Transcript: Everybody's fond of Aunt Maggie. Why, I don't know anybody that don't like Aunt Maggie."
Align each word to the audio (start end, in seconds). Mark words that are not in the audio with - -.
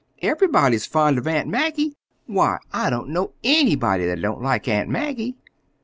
Everybody's 0.23 0.87
fond 0.87 1.19
of 1.19 1.27
Aunt 1.27 1.47
Maggie. 1.47 1.93
Why, 2.25 2.57
I 2.73 2.89
don't 2.89 3.09
know 3.09 3.33
anybody 3.43 4.07
that 4.07 4.19
don't 4.19 4.41
like 4.41 4.67
Aunt 4.67 4.89
Maggie." 4.89 5.35